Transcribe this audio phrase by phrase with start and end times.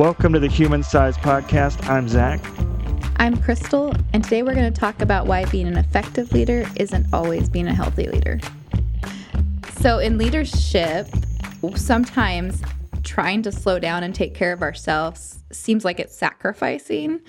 [0.00, 1.86] Welcome to the Human Size Podcast.
[1.86, 2.40] I'm Zach.
[3.16, 7.12] I'm Crystal, and today we're going to talk about why being an effective leader isn't
[7.12, 8.40] always being a healthy leader.
[9.80, 11.06] So, in leadership,
[11.74, 12.62] sometimes
[13.02, 17.20] trying to slow down and take care of ourselves seems like it's sacrificing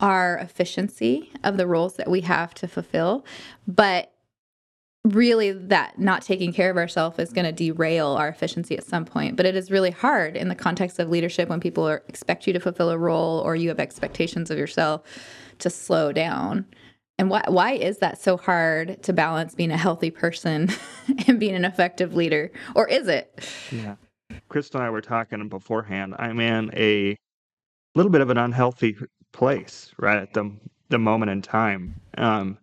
[0.00, 3.24] our efficiency of the roles that we have to fulfill.
[3.68, 4.10] But
[5.12, 9.04] really that not taking care of ourselves is going to derail our efficiency at some
[9.04, 12.46] point but it is really hard in the context of leadership when people are, expect
[12.46, 15.02] you to fulfill a role or you have expectations of yourself
[15.58, 16.66] to slow down.
[17.18, 20.68] And why, why is that so hard to balance being a healthy person
[21.26, 22.52] and being an effective leader?
[22.74, 23.48] Or is it?
[23.70, 23.96] Yeah.
[24.48, 26.14] Crystal and i were talking beforehand.
[26.18, 27.16] I'm in a
[27.94, 28.96] little bit of an unhealthy
[29.32, 30.52] place right at the,
[30.90, 32.00] the moment in time.
[32.18, 32.58] Um,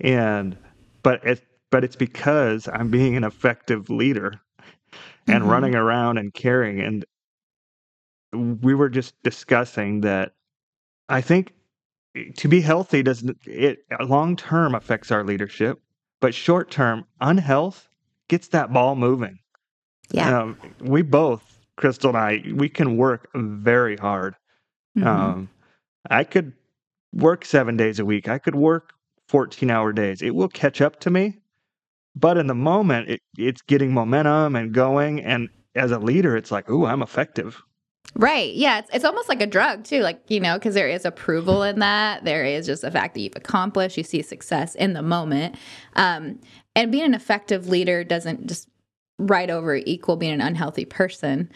[0.00, 0.56] and
[1.02, 4.40] but it, but it's because I'm being an effective leader
[5.26, 5.50] and mm-hmm.
[5.50, 6.80] running around and caring.
[6.80, 7.04] And
[8.62, 10.32] we were just discussing that
[11.08, 11.52] I think
[12.36, 15.80] to be healthy doesn't it long term affects our leadership,
[16.20, 17.88] but short term unhealth
[18.28, 19.38] gets that ball moving.
[20.10, 24.34] Yeah, um, we both, Crystal and I, we can work very hard.
[24.96, 25.06] Mm-hmm.
[25.06, 25.50] Um,
[26.10, 26.54] I could
[27.12, 28.28] work seven days a week.
[28.28, 28.92] I could work
[29.28, 30.22] 14 hour days.
[30.22, 31.38] It will catch up to me,
[32.18, 35.20] but in the moment, it, it's getting momentum and going.
[35.20, 37.62] And as a leader, it's like, ooh, I'm effective.
[38.14, 38.54] Right.
[38.54, 38.78] Yeah.
[38.78, 40.00] It's, it's almost like a drug, too.
[40.00, 42.24] Like, you know, because there is approval in that.
[42.24, 45.56] There is just the fact that you've accomplished, you see success in the moment.
[45.94, 46.40] Um,
[46.74, 48.68] and being an effective leader doesn't just
[49.18, 51.50] right over equal being an unhealthy person.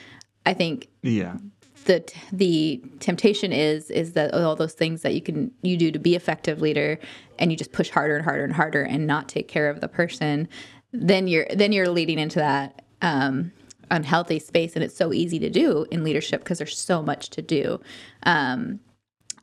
[0.45, 1.37] I think yeah
[1.85, 5.99] the the temptation is is that all those things that you can you do to
[5.99, 6.99] be effective leader
[7.39, 9.89] and you just push harder and harder and harder and not take care of the
[9.89, 10.49] person
[10.93, 13.53] then you're then you're leading into that um,
[13.93, 14.75] unhealthy space.
[14.75, 17.81] And it's so easy to do in leadership because there's so much to do.
[18.25, 18.81] Um,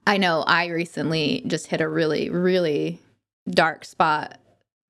[0.07, 3.01] i know i recently just hit a really really
[3.49, 4.39] dark spot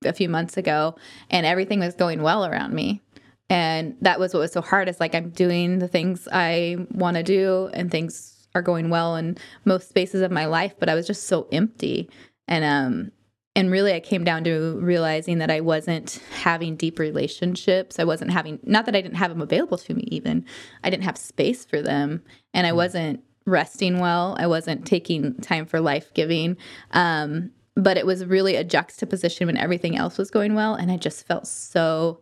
[0.06, 0.96] a few months ago
[1.32, 3.02] and everything was going well around me
[3.50, 7.18] and that was what was so hard is like i'm doing the things i want
[7.18, 10.96] to do and things are going well in most spaces of my life but i
[10.96, 12.10] was just so empty.
[12.48, 13.12] And um
[13.56, 18.00] and really i came down to realizing that i wasn't having deep relationships.
[18.00, 20.46] I wasn't having not that i didn't have them available to me even.
[20.84, 22.24] I didn't have space for them
[22.54, 22.78] and i hmm.
[22.78, 24.36] wasn't resting well.
[24.38, 26.58] I wasn't taking time for life giving.
[26.92, 30.98] Um but it was really a juxtaposition when everything else was going well and i
[30.98, 32.20] just felt so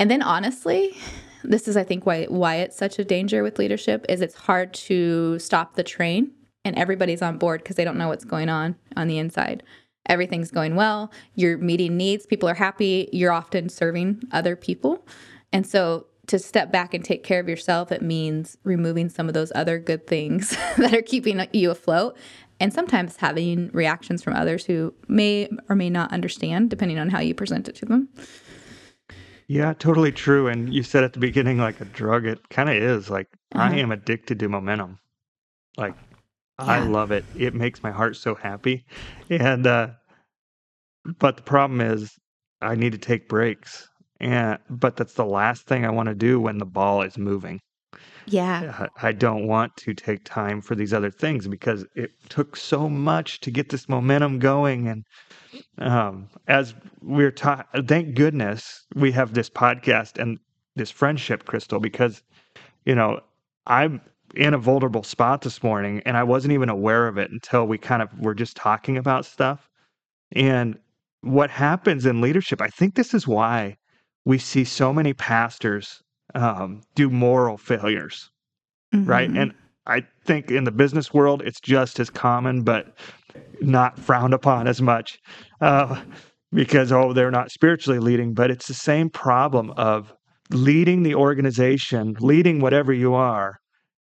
[0.00, 0.96] and then honestly,
[1.44, 4.72] this is I think why why it's such a danger with leadership is it's hard
[4.74, 6.32] to stop the train
[6.64, 9.62] and everybody's on board because they don't know what's going on on the inside.
[10.06, 15.06] Everything's going well, you're meeting needs, people are happy, you're often serving other people.
[15.52, 19.34] And so to step back and take care of yourself, it means removing some of
[19.34, 22.16] those other good things that are keeping you afloat
[22.58, 27.20] and sometimes having reactions from others who may or may not understand depending on how
[27.20, 28.08] you present it to them.
[29.50, 30.46] Yeah, totally true.
[30.46, 33.10] And you said at the beginning, like a drug, it kind of is.
[33.10, 33.78] Like, I uh-huh.
[33.78, 35.00] am addicted to momentum.
[35.76, 35.94] Like,
[36.56, 37.24] I love it.
[37.36, 38.84] It makes my heart so happy.
[39.28, 39.88] And, uh,
[41.18, 42.16] but the problem is,
[42.60, 43.88] I need to take breaks.
[44.20, 47.58] And, but that's the last thing I want to do when the ball is moving.
[48.30, 48.86] Yeah.
[49.02, 53.40] I don't want to take time for these other things because it took so much
[53.40, 54.88] to get this momentum going.
[54.88, 55.04] And
[55.78, 60.38] um, as we're taught, thank goodness we have this podcast and
[60.76, 62.22] this friendship, Crystal, because,
[62.84, 63.20] you know,
[63.66, 64.00] I'm
[64.34, 67.78] in a vulnerable spot this morning and I wasn't even aware of it until we
[67.78, 69.68] kind of were just talking about stuff.
[70.32, 70.78] And
[71.22, 73.76] what happens in leadership, I think this is why
[74.24, 76.02] we see so many pastors
[76.34, 78.30] um, do moral failures,
[78.94, 79.08] mm-hmm.
[79.08, 79.30] right?
[79.30, 79.54] And
[79.86, 82.96] I think in the business world, it's just as common, but
[83.60, 85.18] not frowned upon as much
[85.60, 86.00] uh,
[86.52, 88.34] because, oh, they're not spiritually leading.
[88.34, 90.12] But it's the same problem of
[90.50, 93.60] leading the organization, leading whatever you are,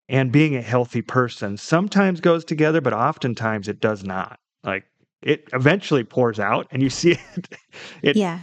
[0.10, 4.40] and being a healthy person sometimes goes together, but oftentimes it does not.
[4.64, 4.86] Like
[5.22, 7.48] it eventually pours out and you see it,
[8.02, 8.40] it yeah.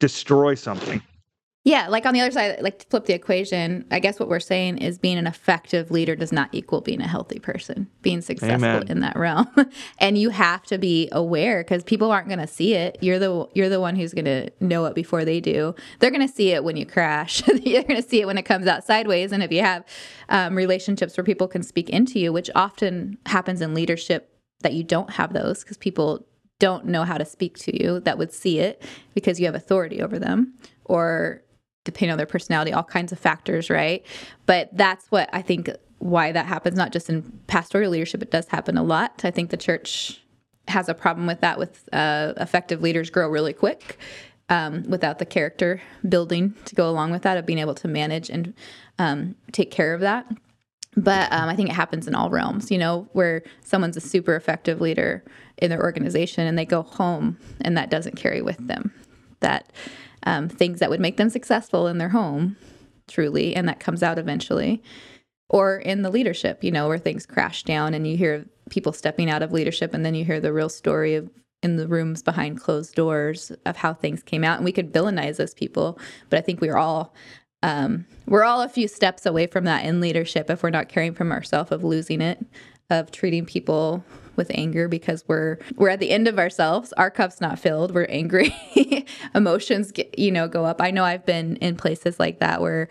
[0.00, 1.02] destroy something.
[1.64, 4.40] Yeah, like on the other side, like to flip the equation, I guess what we're
[4.40, 8.68] saying is being an effective leader does not equal being a healthy person, being successful
[8.68, 8.88] Amen.
[8.88, 9.48] in that realm.
[9.98, 12.98] and you have to be aware because people aren't going to see it.
[13.00, 15.72] You're the you're the one who's going to know it before they do.
[16.00, 17.42] They're going to see it when you crash.
[17.46, 19.30] They're going to see it when it comes out sideways.
[19.30, 19.84] And if you have
[20.30, 24.82] um, relationships where people can speak into you, which often happens in leadership, that you
[24.82, 26.26] don't have those because people
[26.58, 28.82] don't know how to speak to you that would see it
[29.14, 30.54] because you have authority over them
[30.84, 31.42] or
[31.84, 34.04] depending on their personality, all kinds of factors, right?
[34.46, 38.48] But that's what I think why that happens, not just in pastoral leadership, it does
[38.48, 39.24] happen a lot.
[39.24, 40.20] I think the church
[40.68, 43.98] has a problem with that, with uh, effective leaders grow really quick
[44.48, 48.30] um, without the character building to go along with that, of being able to manage
[48.30, 48.54] and
[48.98, 50.26] um, take care of that.
[50.96, 54.36] But um, I think it happens in all realms, you know, where someone's a super
[54.36, 55.24] effective leader
[55.58, 58.92] in their organization and they go home and that doesn't carry with them
[59.40, 59.72] that
[60.24, 62.56] um, things that would make them successful in their home,
[63.08, 64.82] truly, and that comes out eventually.
[65.48, 69.28] Or in the leadership, you know, where things crash down and you hear people stepping
[69.28, 71.30] out of leadership and then you hear the real story of
[71.62, 75.36] in the rooms behind closed doors of how things came out and we could villainize
[75.36, 75.98] those people
[76.28, 77.14] but i think we're all
[77.64, 81.14] um, we're all a few steps away from that in leadership if we're not caring
[81.14, 82.44] from ourselves of losing it
[82.90, 84.04] of treating people
[84.36, 86.92] with anger because we're we're at the end of ourselves.
[86.94, 87.94] Our cup's not filled.
[87.94, 88.54] We're angry.
[89.34, 90.80] Emotions get, you know go up.
[90.80, 92.88] I know i've been in places like that where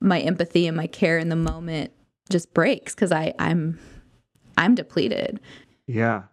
[0.00, 1.92] my empathy and my care in the moment
[2.30, 3.78] just breaks because i i'm
[4.56, 5.40] i'm depleted.
[5.86, 6.24] Yeah.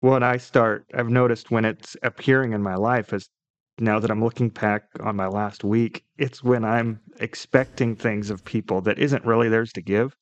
[0.00, 3.30] When I start, I've noticed when it's appearing in my life is
[3.78, 8.44] now that I'm looking back on my last week, it's when I'm expecting things of
[8.44, 10.14] people that isn't really theirs to give,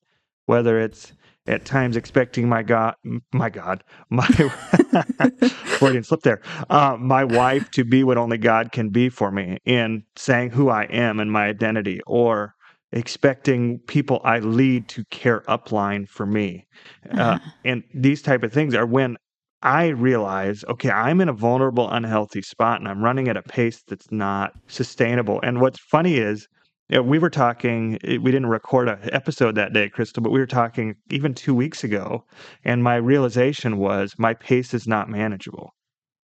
[0.46, 1.12] whether it's
[1.46, 2.94] at times expecting my God,
[3.32, 4.26] my God, my
[5.78, 6.40] Freudian slip there,
[6.70, 10.68] uh, my wife to be what only God can be for me in saying who
[10.68, 12.54] I am and my identity, or
[12.92, 16.66] expecting people I lead to care upline for me.
[17.16, 17.38] Uh, Uh-huh.
[17.64, 19.16] and these type of things are when
[19.62, 23.82] I realize, okay, I'm in a vulnerable, unhealthy spot and I'm running at a pace
[23.88, 25.40] that's not sustainable.
[25.42, 26.48] And what's funny is,
[26.90, 30.40] know, we were talking, eh, we didn't record an episode that day, Crystal, but we
[30.40, 32.24] were talking even two weeks ago.
[32.64, 35.74] And my realization was my pace is not manageable.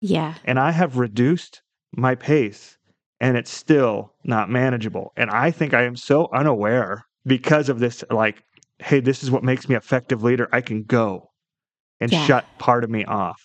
[0.00, 1.62] yeah And I have reduced
[1.96, 2.76] my pace
[3.20, 5.12] and it's still not manageable.
[5.16, 8.42] And I think I am so unaware because of this, like,
[8.78, 10.48] hey, this is what makes me effective leader.
[10.52, 11.30] I can go
[12.00, 12.26] and Yeah.
[12.26, 13.40] shut part of me off.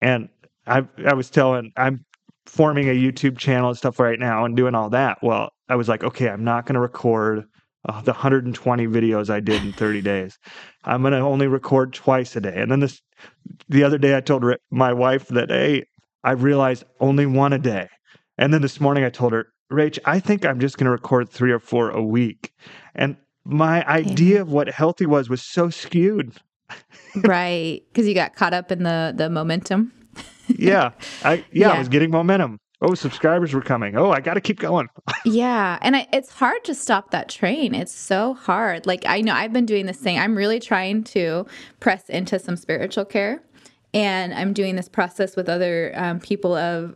[0.00, 0.28] And
[0.66, 2.04] I I was telling I'm
[2.46, 5.18] forming a YouTube channel and stuff right now and doing all that.
[5.22, 7.44] Well, I was like, okay, I'm not going to record
[7.88, 10.38] uh, the 120 videos I did in 30 days.
[10.84, 12.54] I'm going to only record twice a day.
[12.56, 13.00] And then this
[13.68, 15.84] the other day I told my wife that hey,
[16.22, 17.88] I realized only one a day.
[18.38, 21.28] And then this morning I told her, Rach, I think I'm just going to record
[21.28, 22.52] 3 or 4 a week.
[22.94, 26.32] And my idea of what healthy was was so skewed.
[27.16, 29.92] right because you got caught up in the the momentum
[30.48, 32.58] yeah, I yeah, I was getting momentum.
[32.80, 33.96] Oh, subscribers were coming.
[33.96, 34.88] Oh, I got to keep going.
[35.26, 37.74] Yeah, and I, it's hard to stop that train.
[37.74, 38.84] It's so hard.
[38.84, 40.18] Like I know I've been doing this thing.
[40.18, 41.46] I'm really trying to
[41.80, 43.42] press into some spiritual care,
[43.94, 46.94] and I'm doing this process with other um, people of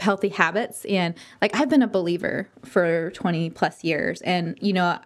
[0.00, 0.84] healthy habits.
[0.86, 4.98] And like I've been a believer for 20 plus years, and you know,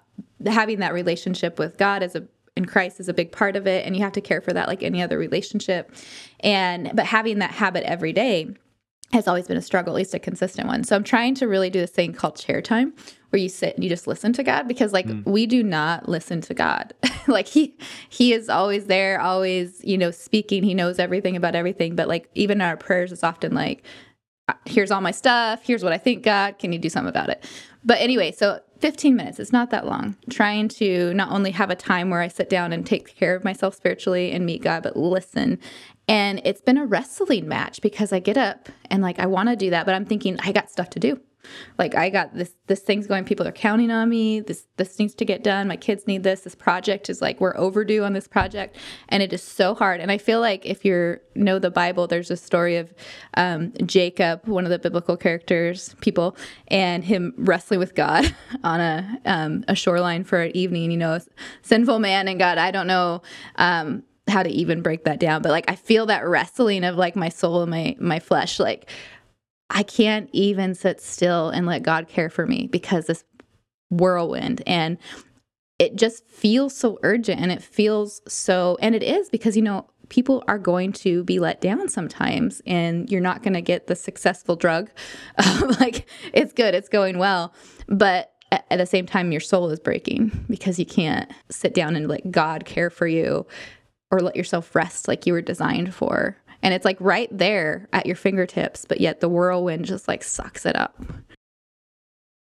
[0.46, 2.26] having that relationship with God is a
[2.56, 4.66] in Christ is a big part of it, and you have to care for that
[4.66, 5.94] like any other relationship.
[6.40, 8.54] And but having that habit every day
[9.12, 10.84] has always been a struggle, at least a consistent one.
[10.84, 12.94] So I'm trying to really do this thing called chair time
[13.30, 16.40] where you sit and you just listen to God because like we do not listen
[16.42, 16.94] to God.
[17.26, 17.76] like he
[18.08, 20.62] he is always there, always, you know, speaking.
[20.62, 23.84] He knows everything about everything, but like even our prayers is often like
[24.48, 27.28] "Uh, here's all my stuff, here's what I think God, can you do something about
[27.28, 27.44] it?
[27.84, 30.16] But anyway, so 15 minutes, it's not that long.
[30.30, 33.44] Trying to not only have a time where I sit down and take care of
[33.44, 35.58] myself spiritually and meet God, but listen
[36.12, 39.56] and it's been a wrestling match because I get up and like I want to
[39.56, 41.18] do that, but I'm thinking I got stuff to do.
[41.78, 44.40] Like I got this this thing's going, people are counting on me.
[44.40, 45.68] This this needs to get done.
[45.68, 46.42] My kids need this.
[46.42, 48.76] This project is like we're overdue on this project.
[49.08, 50.00] And it is so hard.
[50.02, 52.92] And I feel like if you know the Bible, there's a story of
[53.34, 56.36] um, Jacob, one of the biblical characters, people,
[56.68, 61.20] and him wrestling with God on a um, a shoreline for an evening, you know,
[61.62, 62.58] sinful man and God.
[62.58, 63.22] I don't know
[63.56, 67.16] um, how to even break that down but like i feel that wrestling of like
[67.16, 68.88] my soul and my my flesh like
[69.70, 73.24] i can't even sit still and let god care for me because this
[73.90, 74.96] whirlwind and
[75.78, 79.86] it just feels so urgent and it feels so and it is because you know
[80.08, 83.96] people are going to be let down sometimes and you're not going to get the
[83.96, 84.90] successful drug
[85.80, 87.52] like it's good it's going well
[87.88, 92.08] but at the same time your soul is breaking because you can't sit down and
[92.08, 93.46] let god care for you
[94.12, 96.36] or let yourself rest like you were designed for.
[96.62, 100.64] And it's like right there at your fingertips but yet the whirlwind just like sucks
[100.64, 100.94] it up.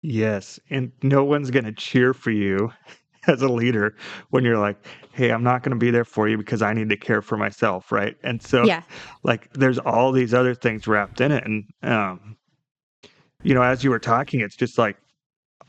[0.03, 2.73] Yes, and no one's going to cheer for you
[3.27, 3.97] as a leader
[4.31, 4.77] when you're like,
[5.13, 7.37] "Hey, I'm not going to be there for you because I need to care for
[7.37, 8.17] myself," right?
[8.23, 8.83] And so yeah.
[9.25, 11.45] like there's all these other things wrapped in it.
[11.45, 12.37] And um
[13.43, 14.97] you know, as you were talking, it's just like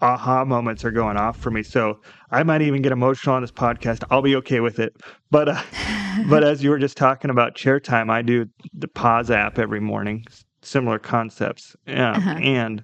[0.02, 1.64] aha moments are going off for me.
[1.64, 2.00] So
[2.32, 4.04] I might even get emotional on this podcast.
[4.10, 4.96] I'll be okay with it.
[5.32, 5.62] But uh,
[6.30, 9.80] but as you were just talking about chair time, I do the pause app every
[9.80, 10.26] morning.
[10.62, 12.32] Similar concepts, yeah, uh-huh.
[12.42, 12.84] and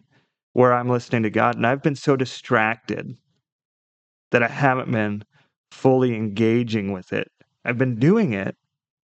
[0.53, 3.17] where I'm listening to God, and I've been so distracted
[4.31, 5.23] that I haven't been
[5.71, 7.29] fully engaging with it.
[7.65, 8.55] I've been doing it,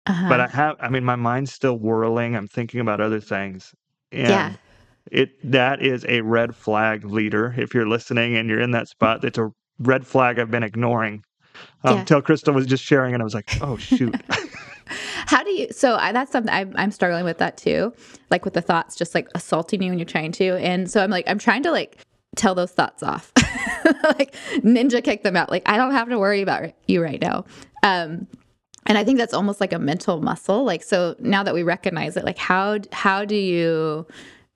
[0.06, 0.28] uh-huh.
[0.28, 0.76] but I have.
[0.80, 2.34] I mean, my mind's still whirling.
[2.34, 3.72] I'm thinking about other things,
[4.10, 4.52] and yeah
[5.10, 7.54] it that is a red flag leader.
[7.56, 11.22] If you're listening and you're in that spot, it's a red flag I've been ignoring.
[11.84, 12.04] Um, yeah.
[12.04, 14.14] Till Crystal was just sharing, and I was like, "Oh shoot."
[15.26, 15.68] How do you?
[15.72, 17.92] So I, that's something I'm, I'm struggling with that too,
[18.30, 21.10] like with the thoughts just like assaulting you when you're trying to, and so I'm
[21.10, 21.98] like I'm trying to like
[22.36, 23.32] tell those thoughts off,
[24.04, 25.50] like ninja kick them out.
[25.50, 27.44] Like I don't have to worry about you right now.
[27.82, 28.26] Um,
[28.86, 30.64] and I think that's almost like a mental muscle.
[30.64, 34.06] Like so now that we recognize it, like how how do you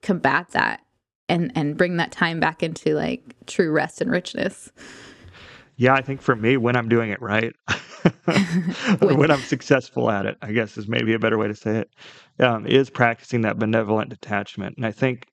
[0.01, 0.81] combat that
[1.29, 4.71] and and bring that time back into like true rest and richness.
[5.77, 7.55] Yeah i think for me when i'm doing it right
[8.99, 11.77] when, when, i'm successful at it i guess is maybe a better way to say
[11.77, 11.89] it
[12.39, 14.77] um, is practicing that benevolent detachment.
[14.77, 15.27] And i think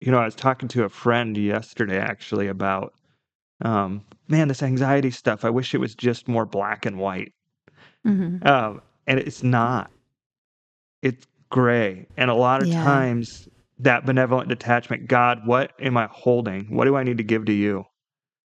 [0.00, 2.94] you know i was talking to a friend yesterday actually about
[3.62, 5.44] um, man this anxiety stuff.
[5.44, 7.32] I wish it was just more black and white.
[8.06, 8.46] Mm-hmm.
[8.46, 9.90] um, and it's not.
[11.02, 12.06] It's gray.
[12.16, 12.82] And a lot of yeah.
[12.82, 13.48] times
[13.80, 15.08] that benevolent detachment.
[15.08, 16.74] God, what am I holding?
[16.74, 17.84] What do I need to give to you?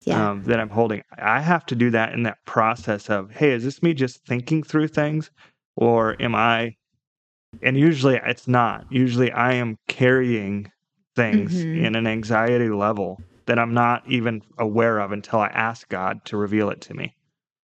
[0.02, 0.32] Yeah.
[0.32, 1.02] Um, that I'm holding.
[1.16, 4.62] I have to do that in that process of, hey, is this me just thinking
[4.62, 5.30] through things,
[5.76, 6.76] or am I?
[7.62, 8.84] And usually it's not.
[8.90, 10.70] Usually I am carrying
[11.16, 11.86] things mm-hmm.
[11.86, 16.36] in an anxiety level that I'm not even aware of until I ask God to
[16.36, 17.14] reveal it to me.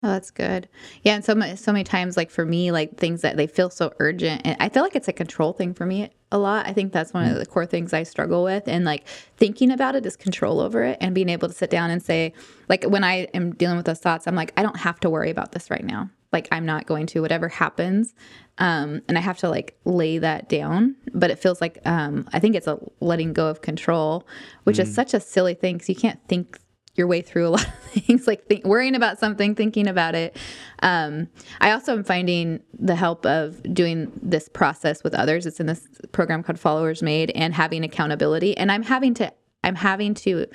[0.00, 0.69] Oh, that's good.
[1.02, 3.69] Yeah, and so many, so many times, like for me, like things that they feel
[3.69, 6.69] so urgent, and I feel like it's a control thing for me a lot.
[6.69, 7.40] I think that's one of mm.
[7.40, 10.99] the core things I struggle with, and like thinking about it is control over it,
[11.00, 12.33] and being able to sit down and say,
[12.69, 15.31] like when I am dealing with those thoughts, I'm like, I don't have to worry
[15.31, 16.11] about this right now.
[16.33, 18.14] Like I'm not going to whatever happens,
[18.59, 20.95] um, and I have to like lay that down.
[21.12, 24.28] But it feels like um, I think it's a letting go of control,
[24.62, 24.83] which mm.
[24.83, 26.61] is such a silly thing because you can't think
[26.99, 30.37] your way through a lot of things, like think, worrying about something, thinking about it.
[30.81, 31.28] Um,
[31.61, 35.47] I also am finding the help of doing this process with others.
[35.47, 38.57] It's in this program called Followers Made, and having accountability.
[38.57, 39.33] And I'm having to,
[39.64, 40.47] I'm having to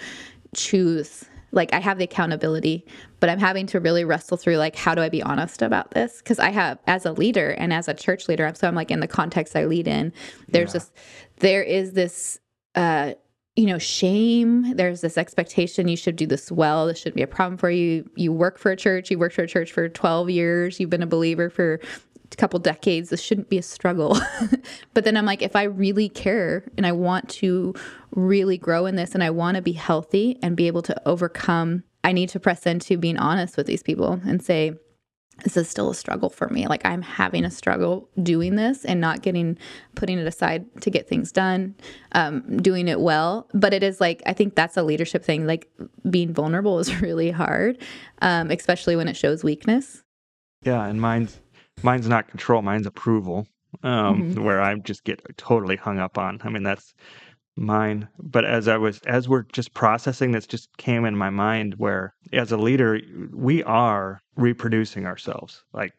[0.55, 1.25] choose.
[1.51, 2.83] Like I have the accountability,
[3.19, 6.17] but I'm having to really wrestle through like how do I be honest about this?
[6.17, 9.01] Because I have as a leader and as a church leader, so I'm like in
[9.01, 10.13] the context I lead in.
[10.47, 10.79] There's yeah.
[10.79, 10.91] this,
[11.37, 12.39] there is this
[12.73, 13.13] uh,
[13.55, 14.75] you know, shame.
[14.75, 16.87] There's this expectation you should do this well.
[16.87, 18.09] This shouldn't be a problem for you.
[18.15, 19.11] You work for a church.
[19.11, 20.79] You worked for a church for 12 years.
[20.79, 21.79] You've been a believer for
[22.31, 23.09] a couple decades.
[23.09, 24.17] This shouldn't be a struggle.
[24.93, 27.75] but then I'm like, if I really care and I want to
[28.11, 31.83] really grow in this and I want to be healthy and be able to overcome,
[32.03, 34.73] I need to press into being honest with these people and say,
[35.43, 36.67] this is still a struggle for me.
[36.67, 39.57] Like I'm having a struggle doing this and not getting
[39.95, 41.75] putting it aside to get things done,
[42.13, 43.47] um, doing it well.
[43.53, 45.47] But it is like I think that's a leadership thing.
[45.47, 45.69] Like
[46.09, 47.77] being vulnerable is really hard,
[48.21, 50.03] um, especially when it shows weakness.
[50.63, 51.39] Yeah, and mine's
[51.81, 52.61] mine's not control.
[52.61, 53.47] Mine's approval,
[53.81, 54.43] um, mm-hmm.
[54.43, 56.39] where I just get totally hung up on.
[56.43, 56.93] I mean, that's
[57.55, 61.75] mine but as i was as we're just processing this just came in my mind
[61.77, 62.99] where as a leader
[63.31, 65.63] we are reproducing ourselves.
[65.73, 65.93] Like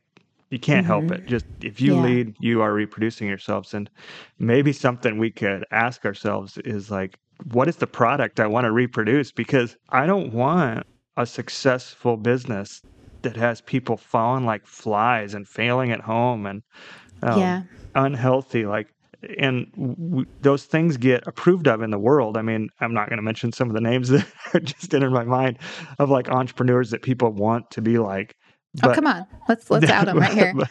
[0.50, 1.08] you can't mm-hmm.
[1.08, 1.26] help it.
[1.26, 2.02] Just if you yeah.
[2.02, 3.74] lead you are reproducing yourselves.
[3.74, 3.90] And
[4.38, 7.18] maybe something we could ask ourselves is like
[7.52, 9.32] what is the product i want to reproduce?
[9.32, 12.82] Because i don't want a successful business
[13.22, 16.62] that has people falling like flies and failing at home and
[17.22, 17.62] um, yeah.
[17.94, 18.66] unhealthy.
[18.66, 18.88] Like
[19.38, 22.36] and w- those things get approved of in the world.
[22.36, 25.12] I mean, I'm not going to mention some of the names that are just in
[25.12, 25.58] my mind
[25.98, 28.36] of like entrepreneurs that people want to be like.
[28.78, 30.54] Oh, but, oh come on, let's let's out them right here.
[30.56, 30.70] but,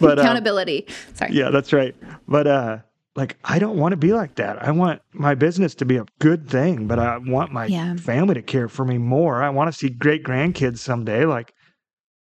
[0.00, 0.86] but uh, accountability.
[1.14, 1.32] Sorry.
[1.32, 1.94] Yeah, that's right.
[2.26, 2.78] But uh,
[3.14, 4.62] like, I don't want to be like that.
[4.62, 7.94] I want my business to be a good thing, but I want my yeah.
[7.96, 9.42] family to care for me more.
[9.42, 11.26] I want to see great grandkids someday.
[11.26, 11.52] Like,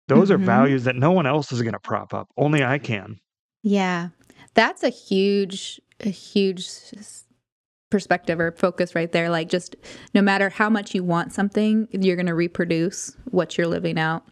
[0.09, 0.43] those mm-hmm.
[0.43, 2.29] are values that no one else is going to prop up.
[2.39, 3.19] Only I can.
[3.63, 4.09] Yeah.
[4.59, 6.69] That's a huge, a huge
[7.91, 9.31] perspective or focus right there.
[9.31, 9.77] Like, just
[10.15, 14.27] no matter how much you want something, you're going to reproduce what you're living out,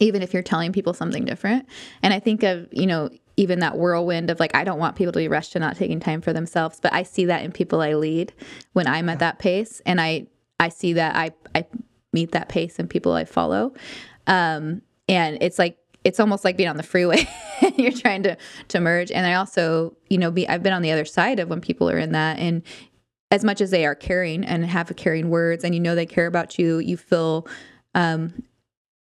[0.00, 1.68] even if you're telling people something different.
[2.02, 5.12] And I think of, you know, even that whirlwind of like, I don't want people
[5.12, 6.80] to be rushed and not taking time for themselves.
[6.82, 8.32] But I see that in people I lead
[8.72, 9.80] when I'm at that pace.
[9.86, 10.26] And I,
[10.58, 11.64] I see that I, I
[12.12, 13.74] meet that pace in people I follow.
[14.26, 17.28] Um, and it's like it's almost like being on the freeway.
[17.76, 18.36] You're trying to
[18.68, 19.10] to merge.
[19.10, 21.90] And i also you know be i've been on the other side of when people
[21.90, 22.38] are in that.
[22.38, 22.62] And
[23.30, 26.26] as much as they are caring and have caring words and you know they care
[26.26, 27.46] about you, you feel
[27.94, 28.42] um,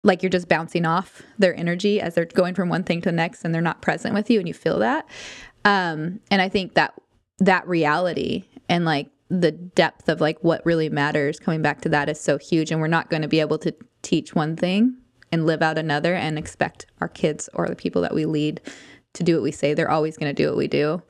[0.02, 3.14] like you're just bouncing off their energy as they're going from one thing to the
[3.14, 5.06] next and they're not present with you and you feel that.
[5.64, 6.94] Um, and I think that
[7.38, 12.08] that reality and like the depth of like what really matters coming back to that
[12.08, 12.72] is so huge.
[12.72, 14.96] And we're not going to be able to teach one thing
[15.32, 18.60] and live out another and expect our kids or the people that we lead
[19.14, 19.74] to do what we say.
[19.74, 21.02] They're always going to do what we do.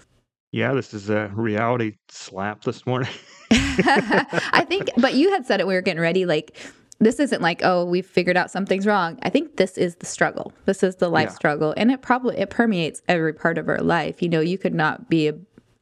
[0.50, 3.10] Yeah this is a reality slap this morning.
[3.50, 6.56] I think but you had said it we were getting ready like
[7.00, 9.18] this isn't like oh we've figured out something's wrong.
[9.22, 10.52] I think this is the struggle.
[10.64, 11.34] This is the life yeah.
[11.34, 14.22] struggle and it probably it permeates every part of our life.
[14.22, 15.34] You know you could not be a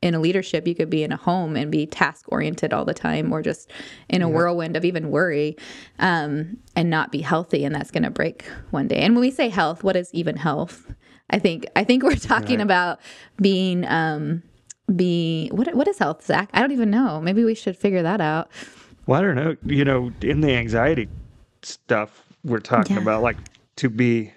[0.03, 2.95] in a leadership, you could be in a home and be task oriented all the
[2.95, 3.71] time, or just
[4.09, 4.35] in a yeah.
[4.35, 5.57] whirlwind of even worry,
[5.99, 8.99] um, and not be healthy, and that's going to break one day.
[8.99, 10.93] And when we say health, what is even health?
[11.31, 12.65] I think I think we're talking right.
[12.65, 13.01] about
[13.41, 14.43] being um,
[14.95, 16.51] be what what is health, Zach?
[16.53, 17.21] I don't even know.
[17.21, 18.51] Maybe we should figure that out.
[19.07, 19.57] Well, I don't know.
[19.65, 21.09] You know, in the anxiety
[21.63, 23.03] stuff, we're talking yeah.
[23.03, 23.37] about like
[23.77, 24.33] to be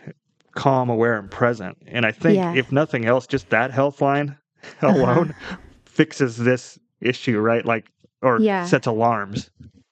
[0.55, 1.77] calm, aware, and present.
[1.87, 2.53] And I think yeah.
[2.53, 4.37] if nothing else, just that health line
[4.81, 5.57] alone uh-huh.
[5.85, 7.65] fixes this issue, right?
[7.65, 8.65] Like, or yeah.
[8.65, 9.49] sets alarms.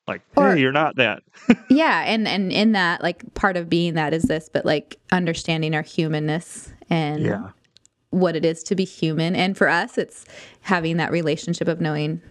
[0.08, 1.22] Like, or, hey, you're not that.
[1.70, 5.76] yeah, and and in that, like, part of being that is this, but like understanding
[5.76, 7.50] our humanness and yeah.
[8.12, 9.36] what it is to be human.
[9.36, 10.26] And for us, it's
[10.62, 12.22] having that relationship of knowing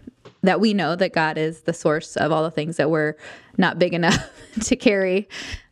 [0.43, 3.15] that we know that God is the source of all the things that we're
[3.59, 4.31] not big enough
[4.63, 5.29] to carry,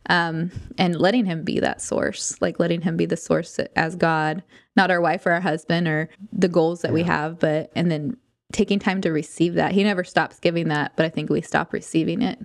[0.07, 4.43] um, and letting Him be that source, like letting Him be the source as God,
[4.75, 6.95] not our wife or our husband or the goals that yeah.
[6.95, 8.17] we have, but and then
[8.51, 9.71] taking time to receive that.
[9.71, 12.39] He never stops giving that, but I think we stop receiving it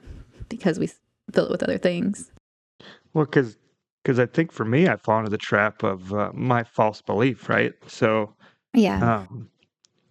[0.48, 0.90] because we
[1.32, 2.30] fill it with other things.
[3.14, 3.56] Well, because
[4.02, 7.48] because I think for me, I fall into the trap of uh, my false belief,
[7.48, 7.74] right?
[7.86, 8.34] So
[8.74, 9.16] yeah.
[9.16, 9.50] Um,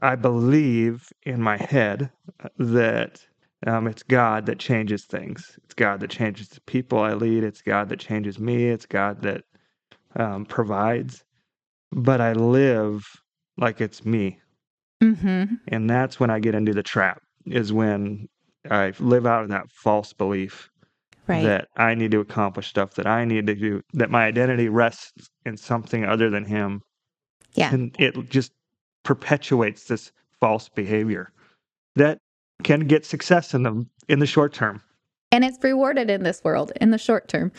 [0.01, 2.09] I believe in my head
[2.57, 3.25] that
[3.67, 5.59] um, it's God that changes things.
[5.65, 7.43] It's God that changes the people I lead.
[7.43, 8.65] It's God that changes me.
[8.69, 9.43] It's God that
[10.15, 11.23] um, provides.
[11.91, 13.05] But I live
[13.57, 14.39] like it's me.
[15.03, 15.55] Mm-hmm.
[15.67, 18.27] And that's when I get into the trap, is when
[18.69, 20.69] I live out of that false belief
[21.27, 21.43] right.
[21.43, 25.29] that I need to accomplish stuff that I need to do, that my identity rests
[25.45, 26.81] in something other than Him.
[27.53, 27.73] Yeah.
[27.73, 28.51] And it just
[29.03, 31.31] perpetuates this false behavior
[31.95, 32.19] that
[32.63, 34.81] can get success in the in the short term.
[35.31, 37.51] And it's rewarded in this world in the short term.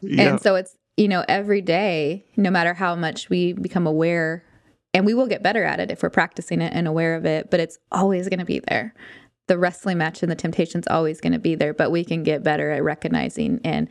[0.00, 0.22] Yeah.
[0.22, 4.44] And so it's you know every day no matter how much we become aware
[4.94, 7.50] and we will get better at it if we're practicing it and aware of it,
[7.50, 8.94] but it's always going to be there.
[9.46, 12.42] The wrestling match and the temptation's always going to be there, but we can get
[12.42, 13.88] better at recognizing and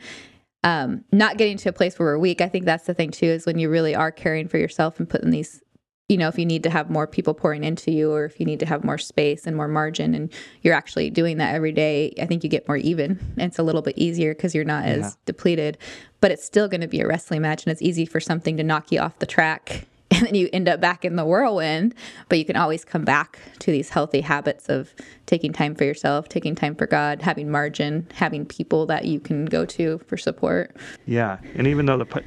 [0.64, 2.40] um, not getting to a place where we're weak.
[2.40, 5.08] I think that's the thing too, is when you really are caring for yourself and
[5.08, 5.62] putting these
[6.08, 8.46] you know, if you need to have more people pouring into you or if you
[8.46, 12.14] need to have more space and more margin and you're actually doing that every day,
[12.18, 13.18] I think you get more even.
[13.36, 14.92] And it's a little bit easier because you're not yeah.
[14.92, 15.76] as depleted.
[16.22, 18.62] But it's still going to be a wrestling match and it's easy for something to
[18.62, 21.94] knock you off the track and then you end up back in the whirlwind.
[22.30, 24.94] But you can always come back to these healthy habits of
[25.26, 29.44] taking time for yourself, taking time for God, having margin, having people that you can
[29.44, 30.74] go to for support.
[31.04, 31.36] Yeah.
[31.54, 32.22] And even though the po-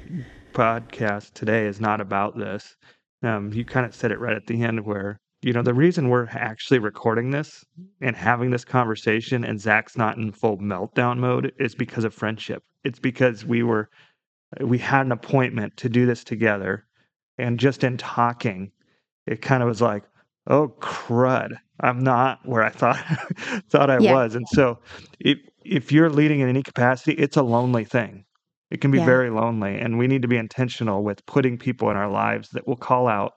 [0.54, 2.76] podcast today is not about this,
[3.24, 6.10] um, you kind of said it right at the end where you know the reason
[6.10, 7.64] we're actually recording this
[8.02, 12.64] and having this conversation and zach's not in full meltdown mode is because of friendship.
[12.84, 13.90] It's because we were
[14.60, 16.86] we had an appointment to do this together
[17.38, 18.72] and just in talking
[19.28, 20.04] it kind of was like
[20.48, 21.56] oh crud.
[21.80, 22.98] I'm not where i thought
[23.70, 24.14] thought i yeah.
[24.14, 24.36] was.
[24.36, 24.80] And so
[25.20, 28.26] if if you're leading in any capacity it's a lonely thing
[28.72, 29.06] it can be yeah.
[29.06, 32.68] very lonely, and we need to be intentional with putting people in our lives that
[32.68, 33.34] will call out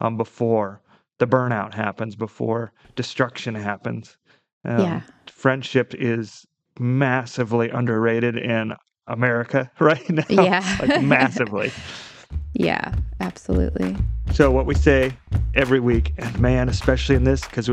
[0.00, 0.82] um, before
[1.18, 4.18] the burnout happens, before destruction happens.
[4.64, 5.00] Um, yeah.
[5.26, 6.44] Friendship is
[6.78, 8.74] massively underrated in
[9.06, 10.24] America right now.
[10.28, 10.76] Yeah.
[10.80, 11.72] like massively.
[12.58, 13.96] Yeah, absolutely.
[14.32, 15.12] So, what we say
[15.54, 17.68] every week, and man, especially in this, because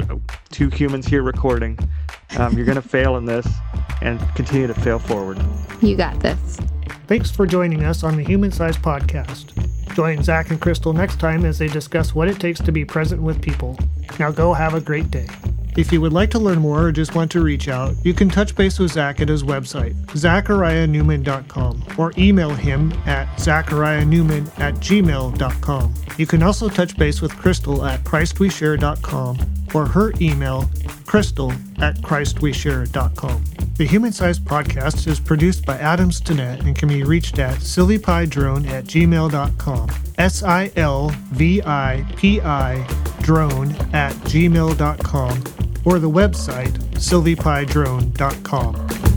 [0.49, 1.79] two humans here recording,
[2.37, 3.47] um, you're going to fail in this
[4.01, 5.39] and continue to fail forward.
[5.81, 6.59] You got this.
[7.07, 9.53] Thanks for joining us on the Human Size Podcast.
[9.95, 13.21] Join Zach and Crystal next time as they discuss what it takes to be present
[13.21, 13.77] with people.
[14.19, 15.27] Now go have a great day.
[15.75, 18.29] If you would like to learn more or just want to reach out, you can
[18.29, 25.93] touch base with Zach at his website, zachariahnewman.com, or email him at zachariahnewman at gmail.com.
[26.17, 30.69] You can also touch base with Crystal at christweshare.com or her email,
[31.05, 33.43] crystal at christweshare.com.
[33.77, 38.67] The Human Size Podcast is produced by Adam Stinnett and can be reached at silvipidrone
[38.67, 39.89] at gmail.com.
[40.17, 42.85] S I L V I P I
[43.21, 45.43] drone at gmail.com
[45.85, 49.12] or the website silvipidrone.com.